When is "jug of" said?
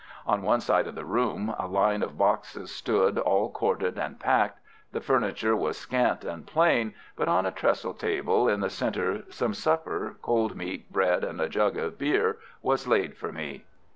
11.47-11.99